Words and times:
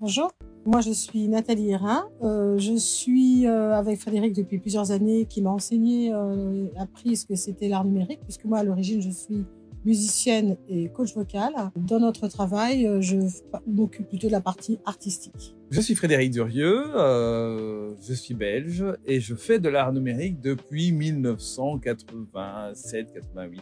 Bonjour, 0.00 0.32
moi 0.64 0.80
je 0.80 0.92
suis 0.92 1.28
Nathalie 1.28 1.72
Hérin. 1.72 2.08
Euh, 2.22 2.56
je 2.56 2.74
suis 2.74 3.46
euh, 3.46 3.74
avec 3.74 4.00
Frédéric 4.00 4.34
depuis 4.34 4.56
plusieurs 4.56 4.92
années 4.92 5.26
qui 5.26 5.42
m'a 5.42 5.50
enseigné, 5.50 6.10
euh, 6.14 6.68
appris 6.78 7.16
ce 7.16 7.26
que 7.26 7.34
c'était 7.34 7.68
l'art 7.68 7.84
numérique, 7.84 8.20
puisque 8.22 8.46
moi 8.46 8.60
à 8.60 8.64
l'origine 8.64 9.02
je 9.02 9.10
suis 9.10 9.44
musicienne 9.84 10.56
et 10.70 10.88
coach 10.88 11.14
vocal. 11.14 11.52
Dans 11.76 12.00
notre 12.00 12.28
travail, 12.28 12.86
euh, 12.86 13.02
je 13.02 13.18
m'occupe 13.66 14.08
plutôt 14.08 14.28
de 14.28 14.32
la 14.32 14.40
partie 14.40 14.78
artistique. 14.86 15.54
Je 15.70 15.82
suis 15.82 15.94
Frédéric 15.94 16.30
Durieux, 16.30 16.82
je 16.94 18.14
suis 18.14 18.32
belge 18.32 18.82
et 19.04 19.20
je 19.20 19.34
fais 19.34 19.58
de 19.58 19.68
l'art 19.68 19.92
numérique 19.92 20.40
depuis 20.40 20.92
1987, 20.92 23.12
88. 23.12 23.60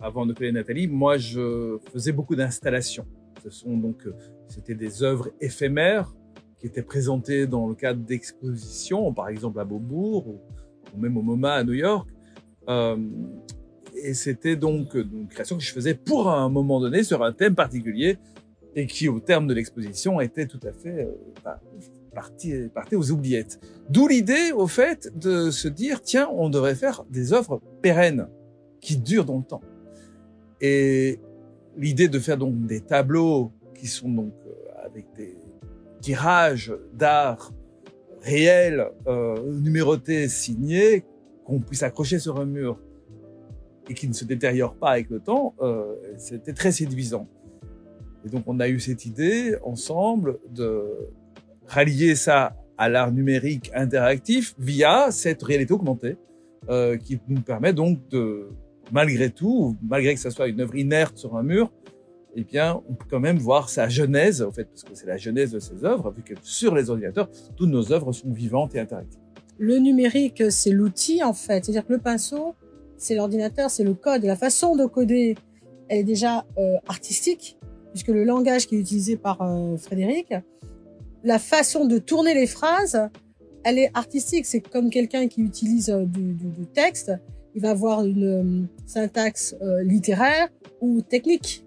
Avant 0.00 0.24
de 0.24 0.32
connaître 0.32 0.54
Nathalie, 0.54 0.86
moi 0.86 1.18
je 1.18 1.76
faisais 1.92 2.12
beaucoup 2.12 2.34
d'installations. 2.34 3.04
Ce 3.42 3.50
sont 3.50 3.76
donc, 3.76 4.06
euh, 4.06 4.14
c'était 4.48 4.74
des 4.74 5.02
œuvres 5.02 5.30
éphémères 5.40 6.14
qui 6.58 6.66
étaient 6.66 6.82
présentées 6.82 7.46
dans 7.46 7.68
le 7.68 7.74
cadre 7.74 8.00
d'expositions, 8.00 9.12
par 9.12 9.28
exemple 9.28 9.60
à 9.60 9.64
Beaubourg 9.64 10.26
ou, 10.28 10.40
même 10.98 11.16
au 11.16 11.22
MoMA 11.22 11.52
à 11.52 11.64
New 11.64 11.74
York. 11.74 12.08
Euh, 12.68 12.96
et 13.94 14.14
c'était 14.14 14.56
donc 14.56 14.94
une 14.94 15.28
création 15.28 15.56
que 15.56 15.62
je 15.62 15.72
faisais 15.72 15.94
pour 15.94 16.30
un 16.30 16.48
moment 16.48 16.80
donné 16.80 17.02
sur 17.02 17.22
un 17.22 17.32
thème 17.32 17.54
particulier 17.54 18.18
et 18.74 18.86
qui, 18.86 19.08
au 19.08 19.20
terme 19.20 19.46
de 19.46 19.54
l'exposition, 19.54 20.20
était 20.20 20.46
tout 20.46 20.60
à 20.66 20.72
fait 20.72 21.04
euh, 21.04 21.12
bah, 21.44 21.60
partie, 22.14 22.68
partie 22.74 22.96
aux 22.96 23.10
oubliettes. 23.10 23.60
D'où 23.88 24.08
l'idée, 24.08 24.52
au 24.52 24.66
fait, 24.66 25.10
de 25.18 25.50
se 25.50 25.68
dire, 25.68 26.02
tiens, 26.02 26.28
on 26.32 26.50
devrait 26.50 26.74
faire 26.74 27.04
des 27.10 27.32
œuvres 27.32 27.60
pérennes 27.82 28.28
qui 28.80 28.96
durent 28.96 29.24
dans 29.24 29.38
le 29.38 29.44
temps. 29.44 29.62
Et 30.60 31.20
l'idée 31.78 32.08
de 32.08 32.18
faire 32.18 32.36
donc 32.36 32.66
des 32.66 32.80
tableaux 32.80 33.52
qui 33.74 33.86
sont 33.86 34.08
donc 34.08 34.34
euh, 34.46 34.52
avec 34.84 35.06
des 35.16 35.36
tirages 36.00 36.74
d'art 36.92 37.52
réels, 38.22 38.86
euh, 39.06 39.36
numérotés, 39.60 40.28
signés, 40.28 41.04
qu'on 41.44 41.60
puisse 41.60 41.82
accrocher 41.82 42.18
sur 42.18 42.38
un 42.40 42.44
mur 42.44 42.78
et 43.88 43.94
qui 43.94 44.08
ne 44.08 44.12
se 44.12 44.24
détériore 44.24 44.74
pas 44.74 44.90
avec 44.90 45.08
le 45.08 45.20
temps, 45.20 45.54
euh, 45.62 45.94
c'était 46.18 46.52
très 46.52 46.72
séduisant. 46.72 47.26
Et 48.24 48.28
donc 48.28 48.42
on 48.46 48.60
a 48.60 48.68
eu 48.68 48.80
cette 48.80 49.06
idée 49.06 49.56
ensemble 49.62 50.38
de 50.50 50.84
rallier 51.66 52.14
ça 52.14 52.56
à 52.76 52.88
l'art 52.88 53.12
numérique 53.12 53.70
interactif 53.74 54.54
via 54.58 55.10
cette 55.10 55.42
réalité 55.42 55.72
augmentée 55.72 56.16
euh, 56.68 56.96
qui 56.96 57.18
nous 57.28 57.40
permet 57.40 57.72
donc 57.72 58.06
de, 58.08 58.48
malgré 58.92 59.30
tout, 59.30 59.76
malgré 59.82 60.14
que 60.14 60.20
ça 60.20 60.30
soit 60.30 60.48
une 60.48 60.60
œuvre 60.60 60.76
inerte 60.76 61.16
sur 61.16 61.36
un 61.36 61.42
mur, 61.42 61.70
eh 62.34 62.44
bien, 62.44 62.80
on 62.88 62.94
peut 62.94 63.06
quand 63.10 63.20
même 63.20 63.38
voir 63.38 63.68
sa 63.68 63.88
genèse, 63.88 64.42
en 64.42 64.52
fait, 64.52 64.64
parce 64.64 64.84
que 64.84 64.94
c'est 64.94 65.06
la 65.06 65.16
genèse 65.16 65.52
de 65.52 65.58
ces 65.58 65.84
œuvres, 65.84 66.10
vu 66.10 66.22
que 66.22 66.34
sur 66.42 66.74
les 66.74 66.90
ordinateurs, 66.90 67.28
toutes 67.56 67.70
nos 67.70 67.92
œuvres 67.92 68.12
sont 68.12 68.30
vivantes 68.30 68.74
et 68.74 68.80
interactives. 68.80 69.20
Le 69.58 69.78
numérique, 69.78 70.42
c'est 70.50 70.70
l'outil, 70.70 71.24
en 71.24 71.32
fait. 71.32 71.64
C'est-à-dire 71.64 71.86
que 71.86 71.92
le 71.92 71.98
pinceau, 71.98 72.54
c'est 72.96 73.16
l'ordinateur, 73.16 73.70
c'est 73.70 73.82
le 73.82 73.94
code. 73.94 74.24
La 74.24 74.36
façon 74.36 74.76
de 74.76 74.84
coder, 74.86 75.36
elle 75.88 76.00
est 76.00 76.04
déjà 76.04 76.44
euh, 76.58 76.76
artistique, 76.86 77.58
puisque 77.90 78.08
le 78.08 78.24
langage 78.24 78.66
qui 78.66 78.76
est 78.76 78.78
utilisé 78.78 79.16
par 79.16 79.42
euh, 79.42 79.76
Frédéric, 79.76 80.32
la 81.24 81.38
façon 81.38 81.86
de 81.86 81.98
tourner 81.98 82.34
les 82.34 82.46
phrases, 82.46 83.08
elle 83.64 83.78
est 83.78 83.90
artistique. 83.94 84.46
C'est 84.46 84.60
comme 84.60 84.90
quelqu'un 84.90 85.28
qui 85.28 85.42
utilise 85.42 85.90
euh, 85.90 86.04
du, 86.04 86.66
texte, 86.72 87.12
il 87.58 87.62
va 87.62 87.70
avoir 87.70 88.04
une 88.04 88.24
euh, 88.24 88.66
syntaxe 88.86 89.56
euh, 89.62 89.82
littéraire 89.82 90.48
ou 90.80 91.02
technique. 91.02 91.66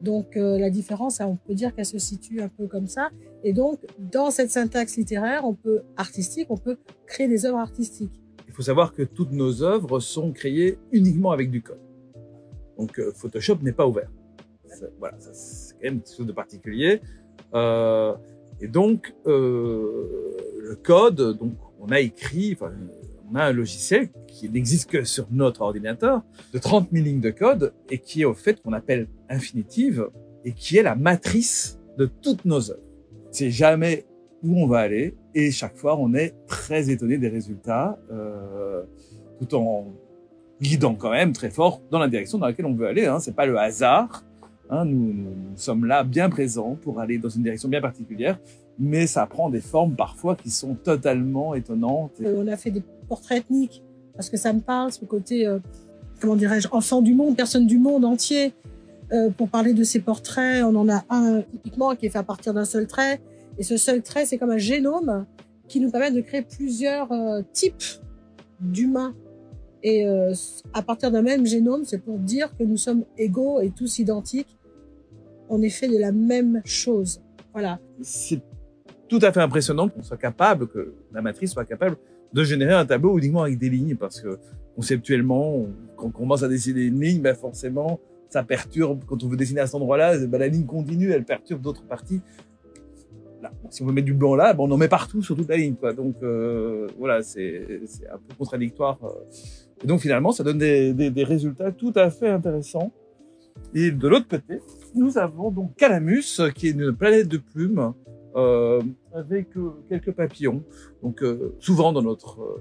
Donc 0.00 0.36
euh, 0.36 0.58
la 0.58 0.70
différence, 0.70 1.20
on 1.20 1.36
peut 1.36 1.54
dire 1.54 1.72
qu'elle 1.72 1.86
se 1.86 2.00
situe 2.00 2.42
un 2.42 2.48
peu 2.48 2.66
comme 2.66 2.88
ça. 2.88 3.10
Et 3.44 3.52
donc, 3.52 3.78
dans 4.00 4.32
cette 4.32 4.50
syntaxe 4.50 4.96
littéraire, 4.96 5.44
on 5.44 5.54
peut 5.54 5.82
artistique, 5.96 6.48
on 6.50 6.56
peut 6.56 6.78
créer 7.06 7.28
des 7.28 7.46
œuvres 7.46 7.58
artistiques. 7.58 8.20
Il 8.48 8.52
faut 8.52 8.62
savoir 8.62 8.92
que 8.92 9.02
toutes 9.02 9.30
nos 9.30 9.62
œuvres 9.62 10.00
sont 10.00 10.32
créées 10.32 10.80
uniquement 10.90 11.30
avec 11.30 11.52
du 11.52 11.62
code. 11.62 11.78
Donc 12.76 13.00
Photoshop 13.14 13.58
n'est 13.62 13.70
pas 13.70 13.86
ouvert. 13.86 14.10
Voilà, 14.98 15.16
c'est 15.20 15.74
quand 15.74 15.84
même 15.84 16.00
quelque 16.00 16.16
chose 16.16 16.26
de 16.26 16.32
particulier. 16.32 17.00
Et 17.54 18.68
donc 18.68 19.14
le 19.24 20.76
code, 20.82 21.38
donc 21.38 21.54
on 21.78 21.86
a 21.92 22.00
écrit, 22.00 22.56
on 23.32 23.36
a 23.36 23.44
un 23.44 23.52
logiciel 23.52 24.08
qui 24.26 24.48
n'existe 24.48 24.90
que 24.90 25.04
sur 25.04 25.26
notre 25.30 25.62
ordinateur 25.62 26.22
de 26.52 26.58
30 26.58 26.88
000 26.92 27.04
lignes 27.04 27.20
de 27.20 27.30
code 27.30 27.72
et 27.90 27.98
qui 27.98 28.22
est 28.22 28.24
au 28.24 28.34
fait 28.34 28.60
qu'on 28.62 28.72
appelle 28.72 29.08
Infinitive 29.28 30.08
et 30.44 30.52
qui 30.52 30.76
est 30.76 30.82
la 30.82 30.94
matrice 30.94 31.78
de 31.96 32.06
toutes 32.06 32.44
nos 32.44 32.70
œuvres. 32.70 32.82
C'est 33.30 33.50
jamais 33.50 34.04
où 34.42 34.60
on 34.60 34.66
va 34.66 34.80
aller 34.80 35.14
et 35.34 35.50
chaque 35.50 35.76
fois 35.76 35.98
on 35.98 36.12
est 36.14 36.34
très 36.46 36.90
étonné 36.90 37.16
des 37.16 37.28
résultats 37.28 37.98
euh, 38.10 38.82
tout 39.40 39.54
en 39.54 39.86
guidant 40.60 40.94
quand 40.94 41.10
même 41.10 41.32
très 41.32 41.50
fort 41.50 41.80
dans 41.90 41.98
la 41.98 42.08
direction 42.08 42.38
dans 42.38 42.46
laquelle 42.46 42.66
on 42.66 42.74
veut 42.74 42.86
aller. 42.86 43.06
Hein. 43.06 43.18
C'est 43.20 43.34
pas 43.34 43.46
le 43.46 43.56
hasard. 43.58 44.24
Hein. 44.68 44.84
Nous, 44.84 45.12
nous, 45.12 45.30
nous, 45.50 45.56
sommes 45.56 45.86
là 45.86 46.04
bien 46.04 46.28
présents 46.28 46.76
pour 46.80 47.00
aller 47.00 47.18
dans 47.18 47.28
une 47.28 47.42
direction 47.42 47.68
bien 47.68 47.80
particulière, 47.80 48.38
mais 48.78 49.06
ça 49.06 49.26
prend 49.26 49.50
des 49.50 49.60
formes 49.60 49.94
parfois 49.94 50.36
qui 50.36 50.50
sont 50.50 50.74
totalement 50.74 51.54
étonnantes. 51.54 52.12
On 52.24 52.46
a 52.46 52.56
fait 52.56 52.70
des 52.70 52.82
portraits 53.12 53.40
ethniques 53.40 53.82
parce 54.14 54.30
que 54.30 54.38
ça 54.38 54.54
me 54.54 54.60
parle, 54.60 54.90
ce 54.90 55.04
côté, 55.04 55.46
euh, 55.46 55.58
comment 56.20 56.34
dirais-je, 56.34 56.68
enfant 56.72 57.02
du 57.02 57.14
monde, 57.14 57.36
personne 57.36 57.66
du 57.66 57.78
monde 57.78 58.06
entier. 58.06 58.54
Euh, 59.12 59.28
pour 59.28 59.50
parler 59.50 59.74
de 59.74 59.84
ces 59.84 60.00
portraits, 60.00 60.64
on 60.64 60.74
en 60.76 60.88
a 60.88 61.04
un 61.10 61.42
typiquement 61.42 61.94
qui 61.94 62.06
est 62.06 62.08
fait 62.08 62.18
à 62.18 62.22
partir 62.22 62.54
d'un 62.54 62.64
seul 62.64 62.86
trait 62.86 63.20
et 63.58 63.62
ce 63.62 63.76
seul 63.76 64.00
trait, 64.00 64.24
c'est 64.24 64.38
comme 64.38 64.50
un 64.50 64.64
génome 64.72 65.26
qui 65.68 65.78
nous 65.80 65.90
permet 65.90 66.10
de 66.10 66.22
créer 66.22 66.40
plusieurs 66.40 67.12
euh, 67.12 67.42
types 67.52 67.84
d'humains. 68.60 69.14
Et 69.84 70.06
à 70.74 70.82
partir 70.82 71.10
d'un 71.10 71.22
même 71.22 71.44
génome, 71.44 71.84
c'est 71.84 71.98
pour 71.98 72.16
dire 72.16 72.56
que 72.56 72.62
nous 72.62 72.76
sommes 72.76 73.02
égaux 73.18 73.60
et 73.60 73.70
tous 73.70 73.98
identiques. 73.98 74.56
On 75.48 75.60
est 75.60 75.70
fait 75.70 75.88
de 75.88 75.98
la 75.98 76.12
même 76.12 76.62
chose. 76.64 77.20
Voilà. 77.52 77.80
C'est 78.00 78.40
tout 79.08 79.18
à 79.22 79.32
fait 79.32 79.40
impressionnant 79.40 79.88
qu'on 79.88 80.04
soit 80.04 80.16
capable, 80.16 80.68
que 80.68 80.94
la 81.12 81.20
matrice 81.20 81.50
soit 81.50 81.64
capable 81.64 81.96
de 82.32 82.44
générer 82.44 82.74
un 82.74 82.86
tableau 82.86 83.18
uniquement 83.18 83.42
avec 83.42 83.58
des 83.58 83.68
lignes, 83.68 83.96
parce 83.96 84.20
que 84.20 84.38
conceptuellement, 84.74 85.54
on, 85.54 85.68
quand 85.96 86.06
on 86.06 86.10
commence 86.10 86.42
à 86.42 86.48
dessiner 86.48 86.82
une 86.82 87.00
ligne, 87.00 87.20
ben 87.20 87.34
forcément, 87.34 88.00
ça 88.28 88.42
perturbe. 88.42 89.04
Quand 89.06 89.22
on 89.22 89.28
veut 89.28 89.36
dessiner 89.36 89.60
à 89.60 89.66
cet 89.66 89.74
endroit-là, 89.74 90.18
ben 90.26 90.38
la 90.38 90.48
ligne 90.48 90.64
continue, 90.64 91.10
elle 91.10 91.24
perturbe 91.24 91.60
d'autres 91.60 91.84
parties 91.84 92.20
là, 93.42 93.52
si 93.68 93.82
on 93.82 93.86
veut 93.86 93.92
mettre 93.92 94.06
du 94.06 94.14
blanc 94.14 94.34
là, 94.34 94.54
ben 94.54 94.64
on 94.64 94.70
en 94.70 94.76
met 94.76 94.88
partout 94.88 95.22
sur 95.22 95.36
toute 95.36 95.48
la 95.48 95.56
ligne. 95.56 95.74
Quoi. 95.74 95.92
Donc 95.92 96.16
euh, 96.22 96.86
voilà, 96.98 97.22
c'est 97.22 97.80
un 98.10 98.16
peu 98.16 98.34
contradictoire. 98.38 98.98
Et 99.82 99.86
donc 99.86 100.00
finalement, 100.00 100.32
ça 100.32 100.44
donne 100.44 100.58
des, 100.58 100.92
des, 100.92 101.24
résultats 101.24 101.72
tout 101.72 101.92
à 101.96 102.10
fait 102.10 102.28
intéressants. 102.28 102.92
Et 103.74 103.90
de 103.90 104.08
l'autre 104.08 104.28
côté, 104.28 104.60
nous 104.94 105.18
avons 105.18 105.50
donc 105.50 105.74
Calamus, 105.76 106.40
qui 106.54 106.68
est 106.68 106.70
une 106.70 106.92
planète 106.92 107.28
de 107.28 107.38
plumes 107.38 107.78
euh, 107.78 108.01
avec 108.34 109.56
euh, 109.56 109.70
quelques 109.88 110.12
papillons. 110.12 110.62
Donc 111.02 111.22
euh, 111.22 111.54
souvent 111.60 111.92
dans 111.92 112.02
notre, 112.02 112.60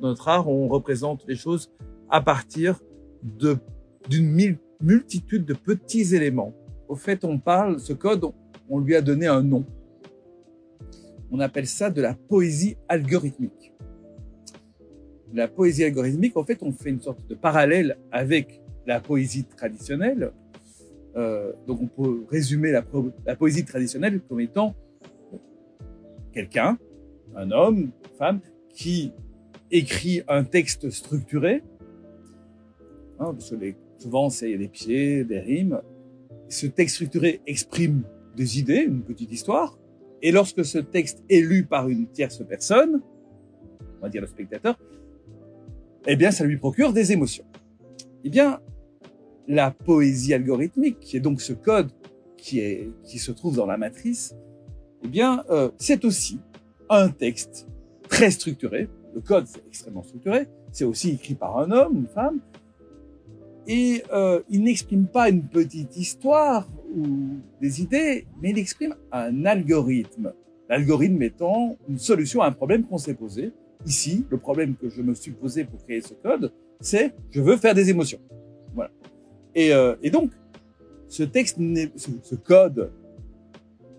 notre, 0.00 0.28
art, 0.28 0.48
on 0.48 0.68
représente 0.68 1.24
les 1.26 1.36
choses 1.36 1.70
à 2.08 2.20
partir 2.20 2.80
d'une 3.22 4.56
multitude 4.80 5.44
de 5.44 5.54
petits 5.54 6.14
éléments. 6.14 6.54
Au 6.88 6.94
fait, 6.94 7.24
on 7.24 7.38
parle, 7.38 7.80
ce 7.80 7.92
code, 7.92 8.24
on 8.68 8.78
lui 8.78 8.94
a 8.94 9.02
donné 9.02 9.26
un 9.26 9.42
nom. 9.42 9.64
On 11.30 11.40
appelle 11.40 11.66
ça 11.66 11.90
de 11.90 12.00
la 12.00 12.14
poésie 12.14 12.76
algorithmique. 12.88 13.72
La 15.34 15.48
poésie 15.48 15.84
algorithmique, 15.84 16.36
en 16.36 16.44
fait, 16.44 16.62
on 16.62 16.72
fait 16.72 16.90
une 16.90 17.00
sorte 17.00 17.26
de 17.26 17.34
parallèle 17.34 17.98
avec 18.12 18.62
la 18.86 19.00
poésie 19.00 19.44
traditionnelle. 19.44 20.32
Euh, 21.16 21.52
donc, 21.66 21.80
on 21.80 21.86
peut 21.86 22.24
résumer 22.30 22.72
la, 22.72 22.82
poésie 23.36 23.64
traditionnelle 23.64 24.20
comme 24.28 24.40
étant 24.40 24.74
quelqu'un, 26.32 26.78
un 27.34 27.50
homme, 27.50 27.78
une 27.78 27.90
femme, 28.18 28.40
qui 28.74 29.12
écrit 29.70 30.22
un 30.28 30.44
texte 30.44 30.90
structuré. 30.90 31.62
Hein, 33.18 33.34
les, 33.58 33.74
souvent, 33.98 34.28
a 34.28 34.40
des 34.42 34.68
pieds, 34.68 35.24
des 35.24 35.40
rimes. 35.40 35.80
Ce 36.48 36.66
texte 36.66 36.96
structuré 36.96 37.40
exprime 37.46 38.02
des 38.36 38.58
idées, 38.58 38.84
une 38.86 39.02
petite 39.02 39.32
histoire. 39.32 39.78
Et 40.20 40.32
lorsque 40.32 40.64
ce 40.64 40.78
texte 40.78 41.24
est 41.30 41.40
lu 41.40 41.64
par 41.64 41.88
une 41.88 42.06
tierce 42.08 42.42
personne, 42.46 43.00
on 43.98 44.02
va 44.02 44.08
dire 44.10 44.20
le 44.20 44.26
spectateur, 44.26 44.78
eh 46.06 46.16
bien, 46.16 46.30
ça 46.30 46.44
lui 46.44 46.58
procure 46.58 46.92
des 46.92 47.12
émotions. 47.12 47.44
Eh 48.22 48.28
bien, 48.28 48.60
la 49.48 49.70
poésie 49.70 50.34
algorithmique, 50.34 51.00
qui 51.00 51.16
est 51.16 51.20
donc 51.20 51.40
ce 51.40 51.52
code 51.52 51.90
qui, 52.36 53.18
se 53.18 53.32
trouve 53.32 53.56
dans 53.56 53.66
la 53.66 53.76
matrice, 53.76 54.34
eh 55.02 55.08
bien, 55.08 55.44
euh, 55.50 55.70
c'est 55.78 56.04
aussi 56.04 56.38
un 56.88 57.08
texte 57.08 57.66
très 58.08 58.30
structuré. 58.30 58.88
Le 59.14 59.20
code, 59.20 59.46
c'est 59.46 59.66
extrêmement 59.66 60.02
structuré. 60.02 60.46
C'est 60.70 60.84
aussi 60.84 61.10
écrit 61.10 61.34
par 61.34 61.58
un 61.58 61.70
homme, 61.70 61.96
une 61.96 62.06
femme. 62.06 62.40
Et 63.66 64.04
euh, 64.12 64.42
il 64.48 64.62
n'exprime 64.62 65.06
pas 65.06 65.28
une 65.28 65.42
petite 65.42 65.96
histoire 65.96 66.68
ou 66.94 67.06
des 67.60 67.82
idées, 67.82 68.26
mais 68.40 68.50
il 68.50 68.58
exprime 68.58 68.94
un 69.10 69.44
algorithme. 69.44 70.32
L'algorithme 70.68 71.22
étant 71.22 71.76
une 71.88 71.98
solution 71.98 72.42
à 72.42 72.46
un 72.46 72.52
problème 72.52 72.84
qu'on 72.84 72.98
s'est 72.98 73.14
posé. 73.14 73.52
Ici, 73.84 74.24
le 74.30 74.38
problème 74.38 74.76
que 74.76 74.88
je 74.88 75.02
me 75.02 75.14
suis 75.14 75.32
posé 75.32 75.64
pour 75.64 75.82
créer 75.84 76.00
ce 76.00 76.14
code, 76.14 76.52
c'est 76.80 77.14
je 77.30 77.40
veux 77.40 77.56
faire 77.56 77.74
des 77.74 77.90
émotions. 77.90 78.20
Euh, 79.56 79.96
et 80.02 80.10
donc, 80.10 80.30
ce 81.08 81.22
texte, 81.22 81.58
ce, 81.96 82.10
ce 82.22 82.34
code 82.34 82.92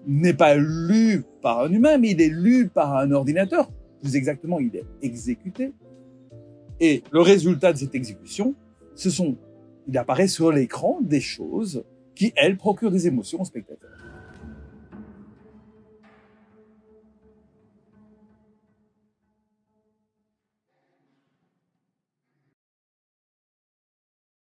n'est 0.06 0.33
pas 0.33 0.56
lu 0.56 1.24
par 1.42 1.62
un 1.62 1.71
humain, 1.71 1.98
mais 1.98 2.12
il 2.12 2.21
est 2.21 2.30
lu 2.30 2.69
par 2.69 2.95
un 2.95 3.12
ordinateur. 3.12 3.69
Plus 4.01 4.15
exactement, 4.15 4.59
il 4.59 4.75
est 4.75 4.86
exécuté. 5.01 5.74
Et 6.80 7.04
le 7.12 7.21
résultat 7.21 7.74
de 7.74 7.77
cette 7.77 7.95
exécution, 7.95 8.56
ce 8.95 9.09
sont, 9.09 9.36
il 9.88 9.98
apparaît 9.98 10.27
sur 10.27 10.51
l'écran 10.51 11.00
des 11.01 11.21
choses 11.21 11.83
qui, 12.15 12.33
elles, 12.36 12.57
procurent 12.57 12.92
des 12.92 13.07
émotions 13.07 13.42
au 13.42 13.45
spectateur. 13.45 13.87